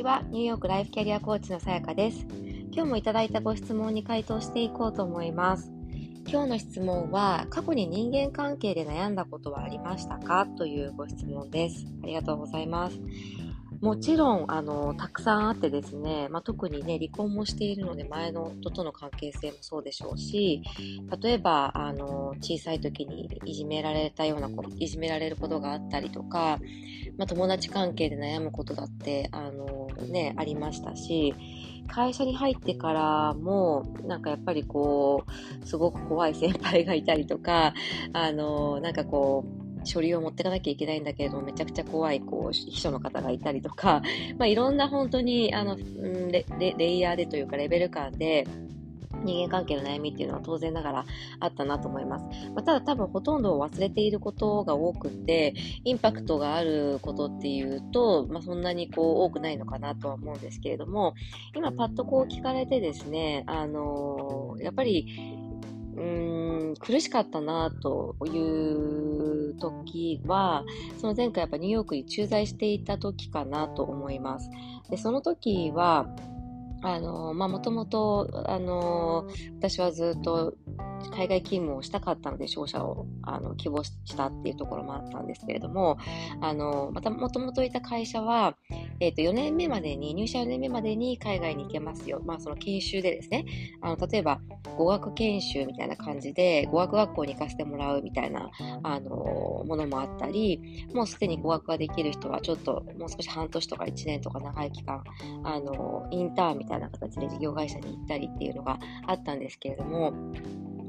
[0.00, 0.22] ちは。
[0.30, 2.26] ニューヨークライフキャリアコーチのさやかです。
[2.72, 5.70] 今日もいただいたご質問に回答していこうと思います。
[6.26, 10.46] 今日の質問は、過去に人間関係で悩んだことはありましたか？
[10.56, 11.84] というご質問です。
[12.02, 12.98] ありがとうございます。
[13.82, 20.62] もちろん、あの、たくさんあってですね、まあ、特にね、離婚もしているので、前の夫との関係性もそうでしょうし、
[21.22, 26.58] 例えば、あの、小さい時にいじめられたようなこと、いじめられることがあったりとか、
[27.16, 31.34] まあ、友達関係で悩むことだって、あの、ね、ありましたし、
[31.88, 35.24] 会社に入ってからも、なんかやっぱりこ
[35.62, 37.74] う、すごく怖い先輩がいたりとか、
[38.12, 44.02] あの、なんかこう、書類を持っていかなきゃいけないんだけれども、めちゃくちゃ怖い、こう、秘書の方がいたりとか、
[44.38, 46.44] まあ、いろんな本当に、あの、レ
[46.76, 48.46] レイヤーでというか、レベル感で、
[49.24, 51.04] 人間関係の悩みっていうのは当然ながら
[51.40, 52.24] あったなと思います。
[52.54, 61.14] まあ、ただ多分ほとんど忘れていることが多くて、インパクトがあることっていうと、まあ、そんなにこう多くないのかなとは思うんですけれども、
[61.54, 65.06] 今パッとこう聞かれてですね、あのー、やっぱり、
[65.96, 70.64] うーん、苦しかったなという時は、
[70.98, 74.50] その前回やっぱニューヨークに駐在していた時かなと思います。
[74.88, 76.06] で、その時は、
[76.82, 79.28] あの、まあ、もともと、あの、
[79.58, 80.54] 私はずっと
[81.12, 85.98] 海外勤務をしたかったので、商社をあの希望したっていうところもあったんですけれども、
[86.40, 88.56] あの、またもともといた会社は、
[89.00, 92.20] え、ー、と、4年目までに、入社4年目までに海外に行けますよ。
[92.24, 93.46] まあ、その研修でですね、
[93.80, 94.40] あの、例えば、
[94.76, 98.50] 語学研修みたいな感じで、語学学校に行かせてもらうみたいな、
[98.82, 105.02] あの、ものもあったり、もうすでに語学ができる人は、ちょっと、もう少し半年とか1年とか長い期間、
[105.44, 110.12] あの、インターンみたいな形で事業会社に行ったりっていうのがあったんですけれども、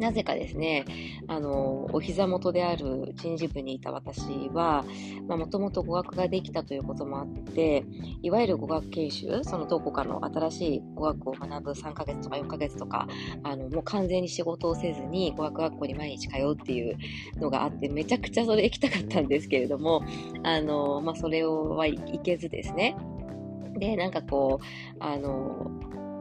[0.02, 0.84] なぜかですね、
[1.28, 4.84] あの、お膝元である人事部にいた私は、
[5.28, 7.86] まあ、もともと語学ができたということもあって、
[8.24, 13.08] いわゆる語学研修、そのどこかの新しい語学を学ぶ3ヶ月とか4ヶ月とか、
[13.44, 16.98] あの、もう完全に仕事をせずに語学学校に毎日通うっていう
[17.40, 20.04] のがあって、めちゃくちゃそれ行きたかったんですけれども、
[20.42, 22.96] あの、まあ、それをはいけずですね。
[23.78, 24.66] で、なんかこう、
[25.00, 25.70] あの、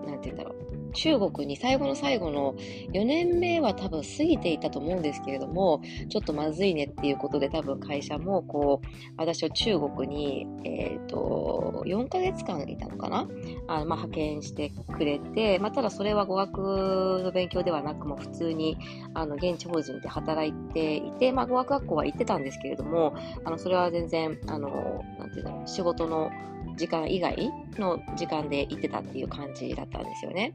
[0.06, 0.69] なんて言うんだろう。
[0.91, 2.55] 中国に最後の最後の
[2.93, 8.87] 4年目は多分過ぎていたと思うんですけれども、ちょっとまずいねっていうことで多分会社もこう、
[9.17, 13.28] 私を中国に、えっ、ー、と、4ヶ月間いたのかな？
[13.67, 18.77] あまあ、派遣してくれて、まあ、ただそれは語学の勉強ではなくも普通に
[19.15, 23.15] あの現地法人で働いていて、まあ、語学学校は行ってたんですけれども、
[23.45, 26.31] あのそれは全然、あの、なんていうんだろう、仕事の
[26.77, 30.54] 時間以外の時間で行ってたっていう感じだったんですよね。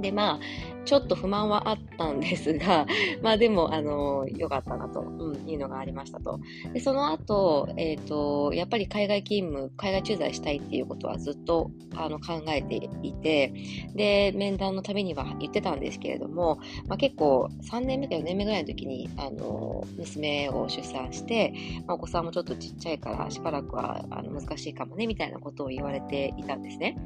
[0.00, 0.40] で、まあ、
[0.88, 2.86] ちょっと不満はあったんですが、
[3.22, 6.40] まあでも、あの、良かったなと、うん、いうのがありましたと。
[6.72, 13.52] で、その後、えっ、ー、と、やっぱり海外勤務、海外駐在したいっていうことはずっと、あの、考えていて、
[13.94, 21.52] で、面談のためには言ってたんですけれども、まあ結構、3年目か4年目ぐらいの時に、あの、娘を出産して、
[21.86, 26.96] まあ、お子さんもちょっとちっちゃいから、しばらくは、あの、難しいかもね、みたいなことを言われていたんですね。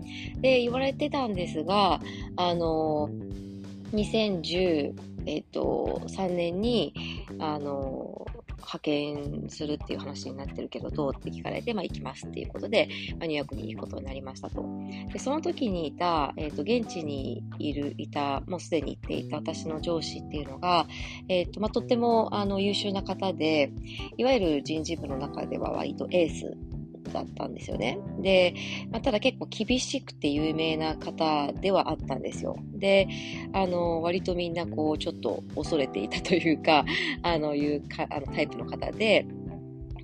[0.41, 2.01] で、言われてたんですが、
[2.37, 2.82] あの、
[3.93, 4.95] 2010、
[5.27, 6.95] えっと、3年に、
[7.39, 8.27] あの、
[8.63, 12.89] 派遣するっていう話になってるけど、どうって聞かれて、まあ行きますっていうことで、
[13.19, 14.65] まあ、ニューヨークに行くことになりましたと。
[15.13, 20.87] で、その時にいた、え、ー、と、現地にいる、いた、もうすでに行っていた私の上司っていうのが、
[21.29, 23.71] え、ー、と、まあ、とっても、あの、優秀な方で、
[24.17, 26.57] いわゆる人事部の中では割とエース
[27.13, 27.99] だったんですよね。
[28.21, 28.55] で、
[28.91, 32.57] まあ、ただ結構厳しくて有名な方ではあったんですよ。
[32.75, 33.09] で、
[33.53, 36.85] あの、割とみんなこう、ちょっと恐れていたというか、
[37.23, 39.27] あの、いうか、あの、タイプの方で、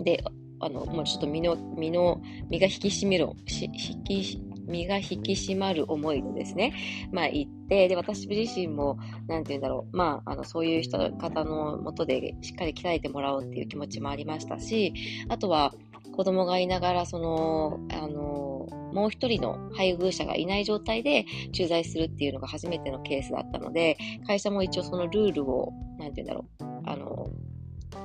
[0.00, 0.22] で、
[0.60, 2.20] あの、もうちょっと身の、身の、
[2.50, 6.74] 身が引き締める、し引き、身が引き締まる思いでですね、
[7.12, 14.92] まあ行って、で、私自身も、なんて言うんだろう、まあ、あの、そういう人、方のもとでしっかり鍛えてもらおうっていう気持ちもありましたし、
[15.28, 15.74] あとは、
[16.18, 27.28] 子供がいながら、その、あの、もう一人の配偶者がいない状態で駐在するっていうのが初めてのケースだったので、会社も一応そのルールを、なんて言うんだろう、あの、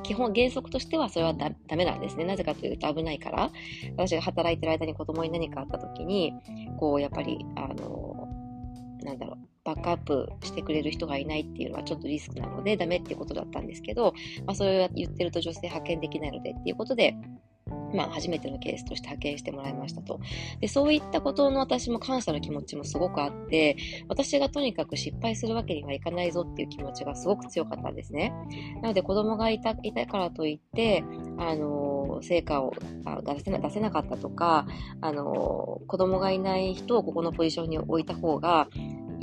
[0.03, 2.25] 基本原則としてはそれはダメなんですね。
[2.25, 3.51] なぜかというと危ないから。
[3.97, 6.33] 私が働いてる間に子供に何かあった時に、
[6.77, 8.27] こう、やっぱり、あの、
[9.03, 14.13] なんだろう、バックアップしてくれる人がいないっていうのはちょっとリスクなのでダメっていうことだったんですけど、
[14.45, 17.15] まあそれを言ってると女性派遣できないのでっていうことで、
[17.93, 20.19] まあ、初めてのケースとして派遣してもらいましたと。
[20.59, 28.33] で、そういったことの私も感謝の気持ちもすごくあって、私がとにかく失敗するわけにはいかないぞっていう気持ちがすごく強かったんですね。
[28.81, 31.03] なので子供がいた、いたからといって、
[31.37, 32.73] あの、成果を
[33.23, 34.65] 出せな出せなかったとか、
[35.01, 38.67] あの、子供がいない人をここのポジションに置いた方が、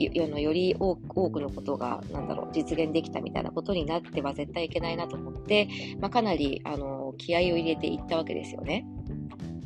[0.04, 5.68] より多くのことが、なんだろう、実現できたみたいなことになっては絶対いけないなと思って、
[6.00, 8.86] まあ、かなり、あの、気合を入れていったわけですよね。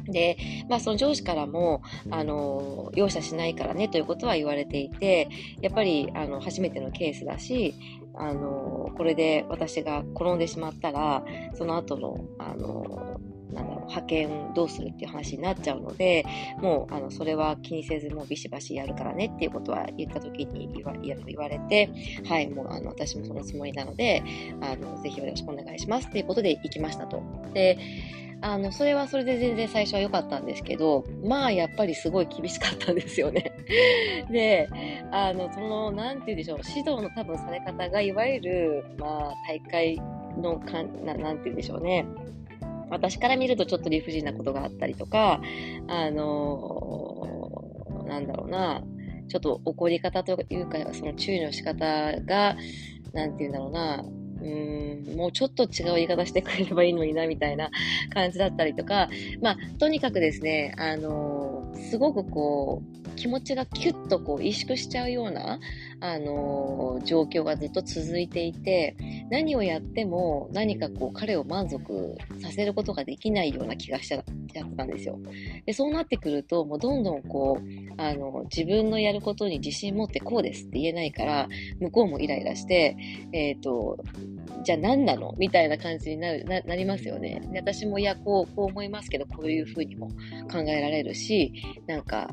[0.06, 0.36] で、
[0.68, 5.28] まあ、その上司からも、あの、容赦しないからねということは言われていて、
[5.60, 7.74] やっぱり、あの、初めてのケースだし、
[8.14, 13.20] あの、これで私が転んでしまったら、その後の、あの、
[13.54, 16.24] なんだろう、派遣どうするっていう話になっちゃうので、
[16.58, 21.90] もう、あの、それは気にせず、もうビシバシやるからねっていうことは言った時に言わ言われて、
[22.28, 24.22] はい、もう、あの、私もそのつもりなので、
[24.60, 27.22] あの、ぜひよろしくお願いしますっていうことで行きましたと。
[27.52, 27.78] で、
[28.40, 33.52] あの、それはそれで全然最初は良かったんですけど、まあ、やっぱりすごい厳しかったんですよね。
[34.30, 34.68] で、
[35.10, 40.00] あの、その、なんて言うんでしょう、指導の多分され方が、いわゆる、まあ、大会
[40.36, 42.04] のかんな、なんて言うんでしょうね。
[42.94, 45.40] 私から見るとちょっと理不尽なことがあったりとか、
[45.88, 48.82] あのー、なんだろうな、
[49.28, 52.56] ちょっと怒り方というか、その注意の仕方が、
[53.12, 54.04] なんて言うんだろうな、
[54.42, 57.70] うんもうちょっと違う言い方してくれればいいのにな、みたいな
[58.12, 59.08] 感じだったりとか、
[59.40, 65.60] まあ、とにかくですね、あのー、すごくこう、気持ちがキュッとこう、萎縮しちゃうような、
[66.00, 68.96] あのー、状況がずっと続いていて、
[69.30, 74.24] 何をやっても何かこう、彼を満足させることができないような気がしちゃっ
[74.76, 75.18] たんですよ。
[75.66, 77.64] で、そうなってくると、もうどんどんこう、
[77.96, 81.48] あの、自分のやることに自信持ってこうですって言えないから、
[81.80, 82.96] 向こうもイライラして、
[83.32, 83.98] えっ、ー、と、
[84.64, 85.34] じゃあ何なの？
[85.38, 87.40] みたいな感じになるなりますよね。
[87.52, 90.08] で私もいや、こう、こう思いますけど、こういうふうにも
[90.50, 91.52] 考えられるし、
[91.86, 92.30] なんか、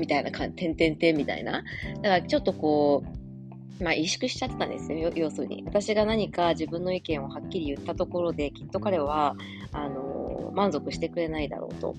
[0.00, 1.62] みたいな感じ、てんてんてんみたいな。
[1.96, 5.62] だからちょっとこう、まあ、萎縮しちゃってたんですよ、要するに。
[5.66, 9.34] 私が何か自分の意見をはっきり言ったところで、きっと彼は、
[9.72, 11.94] あの、満足してくれないだろうと。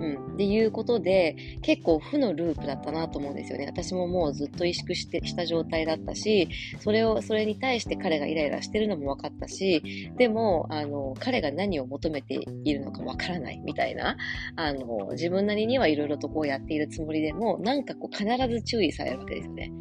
[0.00, 0.34] うん。
[0.34, 3.66] っていうことで、結構負のループだったなと思うんですよね。
[3.66, 6.48] 私ももうずっと萎縮してした状態だったし、
[6.80, 14.16] それを、それに対して彼がイライラしてるのも分かったし、でも、あの、彼が何を求めているのか分からないみたいな、
[14.56, 19.72] あの、自分なりにはいろいろとこうやっているつもりでも、なんかこう必ず注意されるわけですよね。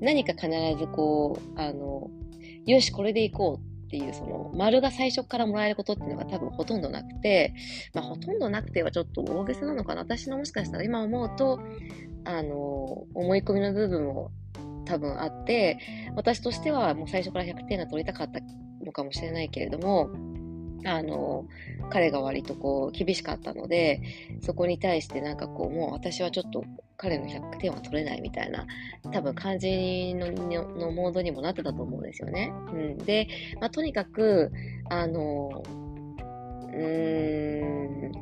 [0.00, 0.48] 何か必
[0.78, 2.10] ずこう、あの、
[2.66, 7.52] よし、これでいこうっていう、その、丸が最初からもらえることっていうのが多分ほとんどなくて、
[7.92, 10.02] まあ、ほとんどなくてはちょっと大げさなのかな。
[10.02, 11.58] 私のもしかしたら今思うと、
[12.24, 14.30] あの、思い込みの部分も
[14.84, 15.78] 多分あって、
[16.14, 18.38] 私としてはもう最初から100点が取りたかった
[18.84, 20.10] のかもしれないけれども、
[20.84, 21.46] あの、
[21.90, 24.02] 彼が割とこう厳しかったので、
[24.40, 26.64] そこに対してなんかこう、もう私はちょっと
[27.00, 28.66] 彼の100点は取れないみたいな、
[29.10, 32.52] 多分感じののモードにもなってたと思うんですよね。
[32.72, 32.98] うん。
[32.98, 33.26] で、
[33.58, 34.52] まあ、とにかく、
[34.90, 35.62] あの、
[36.68, 38.12] うーん、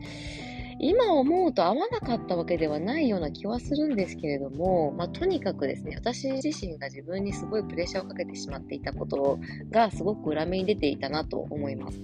[0.79, 9.41] 今思うと合わなかったわけではないような気はするんですけれども、まあ、とにかくですね、私自身が自分にすごいプレッシャーをかけてしまっていたこと
[9.73, 12.01] がすごく裏目に出ていたなと思います。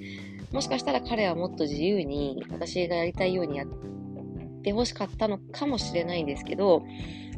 [0.50, 3.64] もしかしたら彼はもっと自由に私がやりたいようにや
[4.64, 6.82] ってほしかったのかもしれないんですけど、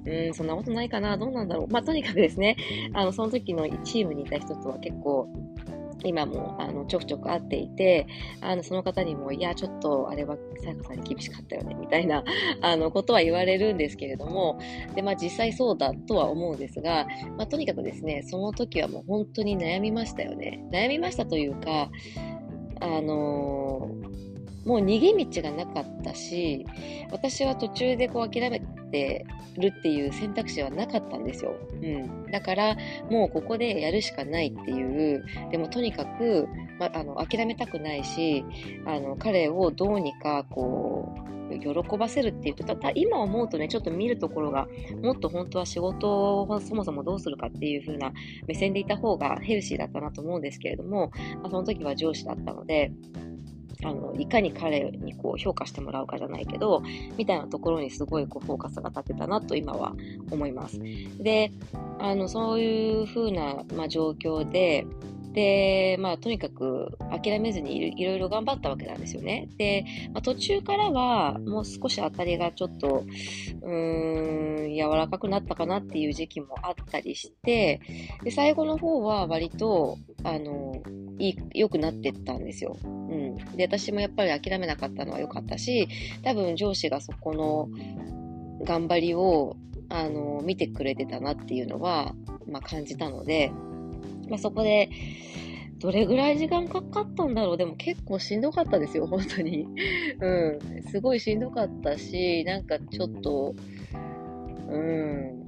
[0.06, 1.68] うん、そんなことないかな、どうなんだろう。
[1.68, 2.56] まあ、とにかくですね、
[2.94, 5.28] あの、その時のチームにいた人とは結構、
[6.04, 8.06] 今もあのちょくちょく会っていて、
[8.40, 12.22] あのその方にも、いや、ちょっとあれはさやかさんに厳しかったよね、みたいな
[12.62, 14.58] あのことは言われるんですけれども、
[14.94, 20.64] でまあ、実際そうだとは思うんですが、まあ、とにかくですね、その時はもう本当に悩みましたよね。
[20.70, 21.90] 悩みましたというか、
[22.80, 24.25] あのー、
[24.66, 26.66] もう逃げ道がなかったし、
[27.10, 29.24] 私は途中でこう諦めて
[29.56, 31.54] るっていう選択肢はなかったんですよ。
[31.72, 32.30] うん。
[32.30, 32.76] だから、
[33.08, 38.44] もうここでやるしかないっていう、でもとにかく、ま、あの、諦めたくないし、
[38.84, 41.26] あの、彼をどうにかこう、
[41.60, 44.66] 喜ばせるっていうと、ただ今思うとね、ちょっと見るところが、
[45.00, 48.12] もっと本当は仕事をそもそもどうするかっていう風な
[48.48, 52.90] 目線でいた方がヘルシーだったなと思うんですけれども、まあ、その時は上司だったので、
[53.84, 56.82] あの、いかに彼にこう評価してもらうかじゃないけど、
[57.16, 59.94] みたいなところにすごいこうフォーカスが立てたなと今は
[60.30, 60.80] 思います。
[61.18, 61.52] で、
[61.98, 64.86] あの、そういう風な、まあ、状況で、
[65.36, 69.50] で、まあ、とにかく諦めずにいろいろ頑張ったわけなんですよね。
[69.58, 73.04] で、まあ、途中からはもう少し当たりがちょっと、
[73.62, 77.82] うーん、柔らかくなったかなっていう時期もあったりして、
[78.24, 80.72] で、最後の方は割と、あの、
[81.52, 82.74] 良くなってったんですよ。
[82.82, 83.36] うん。
[83.58, 85.86] で、私もやっぱり諦めなかったのは良かったし、
[86.22, 87.68] 多分上司がそこの
[88.64, 89.54] 頑張りを、
[89.90, 92.14] あの、見てくれてたなっていうのは、
[92.46, 93.52] まあ、感じたので、
[94.28, 94.90] まあ、そこで、
[95.78, 99.66] どれぐらい時間かかったんだろうでも結構しんどかったですよ、本当に。
[100.20, 100.82] うん。
[100.90, 103.54] すごいしんどかったし、なんかちょっと、
[104.68, 105.46] うん。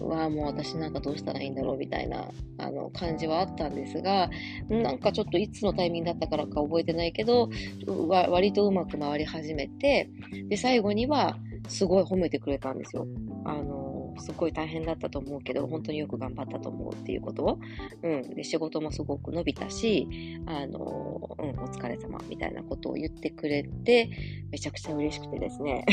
[0.00, 2.28] わあ、もう私なんかどうしたらいいんだろうみたいな
[2.58, 4.28] あの感じはあったんですが、
[4.68, 7.48] なんかちょっといつのタイミングだったからか覚えてないけど、
[7.86, 10.10] 割とうまく回り始めて、
[10.48, 11.38] で、最後には
[11.68, 13.06] すごい褒めてくれたんですよ。
[13.44, 17.58] あのすごい大変だったと思うけど、本当によく頑張ったと思うっていうことを、
[18.02, 20.06] うん、で仕事もすごく伸びたし、
[20.46, 24.10] あの、うん、お疲れ様みたいなことを言ってくれて、
[24.50, 25.84] めちゃくちゃ嬉しくてですね、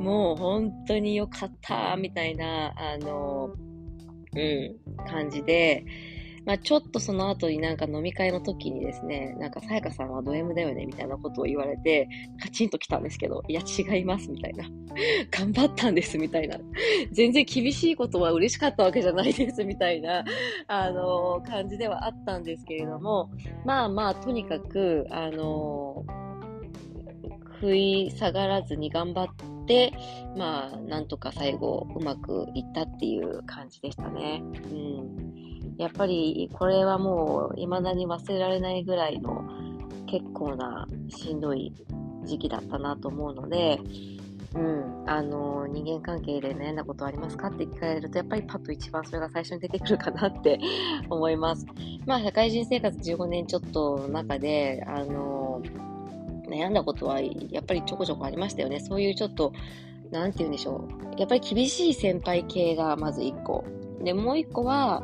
[0.00, 3.54] もう本当によかったみたいな、あの、
[4.34, 5.84] うん、感じで、
[6.44, 12.08] まあ、ちょっとその後になんか飲み会の時にですね、なんかさやかさんはド M だよねみたいなことを言われて、
[12.40, 14.64] カチンと来たんですけど、いや違いますみたいな。
[15.30, 16.58] 頑張ったんですみたいな。
[17.12, 20.24] 全然厳しいことは嬉しかったわけじゃないですみたいな、
[20.66, 23.30] あのー、感じではあったんですけれども、
[23.64, 26.22] まあまあ、とにかく、あのー、
[27.60, 29.92] 食い下がらずに頑張って、
[30.36, 34.42] まあ、なんとか最後うまくいったっていう感じでしたね。
[34.72, 35.51] うん。
[35.78, 39.44] やっぱりこれはもう未だに忘れられないぐらいの
[40.06, 41.72] 結構なしんどい
[42.24, 43.80] 時期だったなと思うので、
[44.54, 50.60] うん、あの人間関係で悩んだことありますかって聞かれるとやっぱりパッと一番それが最初に出てくるかなって
[51.08, 51.66] 思います。
[52.06, 55.62] まあ社会人生活15年ちょっとの中であの
[56.48, 58.80] 悩んだことはやっぱりちょこちょこありましたよね。
[58.80, 59.52] そういうちょっと
[60.10, 60.86] なんて言うんでしょ
[61.16, 61.18] う。
[61.18, 63.64] やっぱり厳しい先輩系がまず1個。
[64.02, 65.02] で、もう1個は、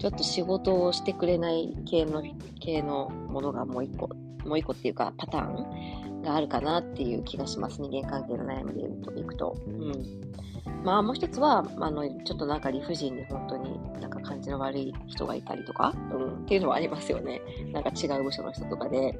[0.00, 2.22] ちょっと仕事をしてくれない系の、
[2.58, 4.08] 系のものがもう一個、
[4.46, 7.82] もう一個っていうかパターンがあるかなっていう気がします。
[7.82, 8.72] 人間関係の悩み
[9.14, 9.54] でいくと。
[9.66, 9.92] うん。
[10.84, 17.42] まあもう一つは、あの、ちょっとなんか理不尽に本当になんか感じの悪い人がいたりとか、うん、っていうのはありますよね。
[17.70, 19.18] なんか違う部署の人とかで、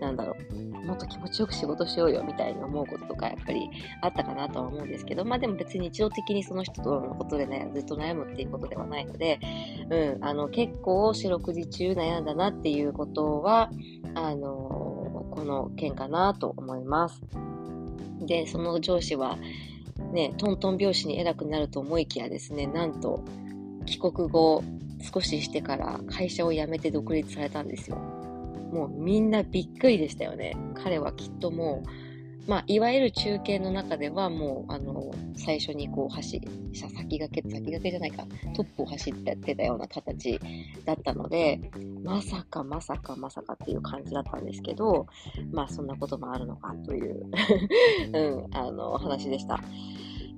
[0.00, 0.69] なんだろう。
[0.84, 3.68] もっと気持ちよく仕事しようよみたいに思うこととかやっぱり
[4.00, 9.40] あったかなとは思うんですけど、まあでも別に日常的にその人とのことでね、ずっと悩むっていうことではないので、
[9.90, 13.70] うん、あの結構四六時中悩んだなっていうことは、
[14.14, 17.22] あのこの件かなと思います。
[18.20, 19.38] で、その上司は、
[20.12, 23.22] ね、トントン拍子に偉くなると思いきやですね、なんと
[23.86, 24.62] 帰国後
[25.12, 28.19] 少ししてから会社を辞めて独立されたんですよ。
[28.72, 30.56] もうみんなびっくりでしたよね。
[30.74, 36.40] 彼はきっともう、まあ、いわゆる中継の中ではもう、あの、最初にこう走、
[36.72, 40.40] 先駆け、先駆けじゃないか、トップを走ってってたような形
[40.84, 41.60] だったので、
[42.02, 45.06] まさかまさかまさかっていう感じだったんですけど、
[45.52, 47.26] まあそんなこともあるのかという
[48.12, 49.60] うん、あの、話でした。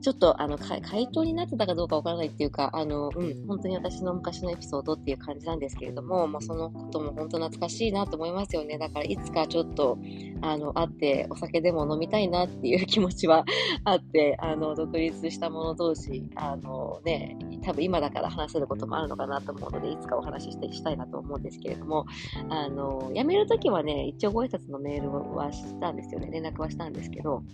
[0.02, 8.78] ちょっと、あの、回答になってたかどうかわからないっていうか、あの、うん、本当に私の昔のエピソードっていう感じなんですけれども、まあ、そのことも本当懐かしいなと思いますよね。
[8.78, 9.96] だから、いつかちょっと、
[10.40, 13.44] あの、会って、お酒でも飲みたいなっていう気持ちは
[13.84, 22.06] あって、あの、独立した者同士、あのね、多分今だから話せることもあるのかなと思うので、いつかお話ししてしたいなと思うんですけれども、
[22.50, 26.28] あの、辞めるときはね、一応ご挨拶のメールはしたんですよね。
[26.32, 27.44] 連絡はしたんですけど、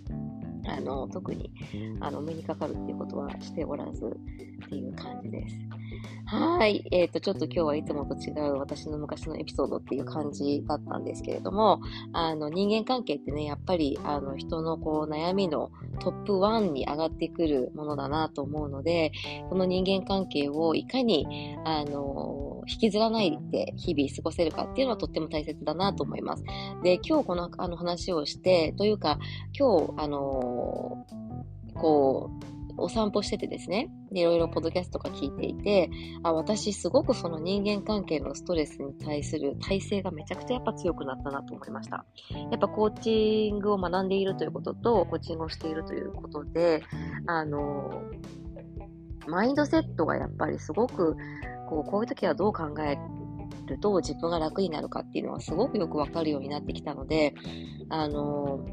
[0.65, 1.51] あの、特に、
[1.99, 4.05] あの、目にかかるっていうことはしておらず
[4.65, 5.55] っていう感じです。
[6.25, 6.85] はい。
[6.91, 11.81] えっ、ー、と、ちょっと今日はいつもと違う私の昔のエピソードっていう感じだったんですけれども、
[12.13, 19.11] あの、人間関係ってね、やっぱり、あの、人のこう、悩みのトップ1に上がってくるものだなと思うので、
[19.49, 26.43] この人間関係をいかに、あの、引きずらないで日々過ごせるかっていうのはとっても大切だなと思います。
[26.83, 29.19] で、今日このあの話をして、というか、
[29.57, 31.05] 今日、あの、
[31.73, 35.89] こう、お散歩しててですね、いろいろポッドキャストとか聞いていて、
[36.23, 42.05] あ、私すごくその人間関係のストレスに対する体制がめちゃくちゃやっぱ強くなったなと思いました。
[42.51, 46.81] やっぱコーチングを学んでいるということと、コーチングをしているということで、
[47.27, 48.03] あの、
[49.27, 51.15] マインドセットがやっぱりすごく、
[51.69, 52.97] こう、こういう時はどう考え
[53.67, 57.35] ると自分が楽になるかっていうのはすごくよくわかるようになってきたので、
[57.89, 58.65] あの、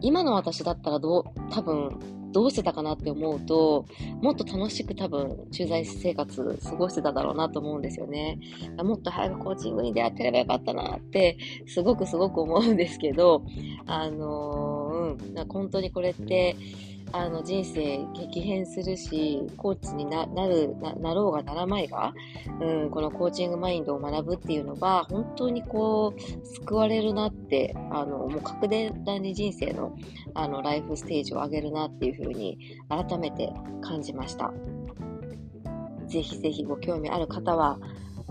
[0.00, 1.98] 今の私だったらどう、多分
[2.32, 3.86] どうしてたかなって思うと、
[4.22, 8.38] もっと楽しく多分駐在生活過ごしてただろうなと思うんですよね。
[8.78, 13.44] もっと早くコーチングに出会ってればよかったなって、すごくすごく思うんですけど、
[13.86, 16.56] あのー、うん、本当にこれって、
[17.12, 22.14] あの人生激変するし、コーチになるな、ろうがならまいが、
[22.60, 29.96] うん、このコーチングマインドを学ぶっていうのは、本当にこう、救われるなって、あの、もう確実に人生の、
[30.34, 34.52] あの、ライフステージを上げるなっていうふうに、改めて感じました。
[36.06, 37.78] ぜひぜひご興味ある方は、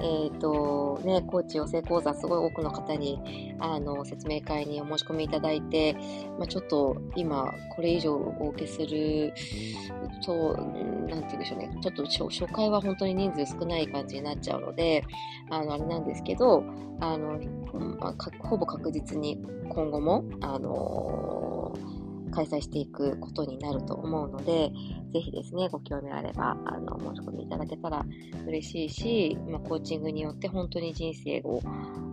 [0.01, 5.95] えっ、ー、と、ね、コーチ養成講座、すごい多くの方に、あの、説明会にお申し込みいただいて、
[6.37, 9.33] まあ、ちょっと今、これ以上お受けする
[10.25, 15.03] と、なんて言うんでしょうね、ちょっと初回は本当に人数少ない感じになっちゃうので、
[15.49, 16.63] あの、あれなんですけど、
[17.01, 17.39] あの、
[17.99, 19.37] まあ、ほぼ確実に
[19.69, 21.48] 今後も、あの
[22.31, 24.71] 開催していくことになると思うので、
[25.13, 28.05] ぜひですね、ご興味あれば、あの、申し込みいただけたら
[28.48, 31.62] 嬉しいし、ま、コーチングによって本当に人生を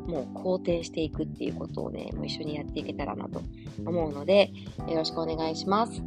[0.07, 3.43] もう好転していくっていうことをね、もう一緒にやっていけたらなと
[3.85, 4.53] 思うので、
[4.89, 6.03] よろしくお願いします。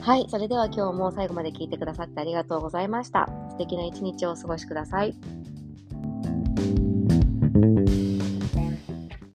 [0.00, 0.26] はい。
[0.28, 3.28] それでは今日も最後まで聞いてくださってありがとうございました。
[3.50, 5.14] 素敵な一日をお過ごしください。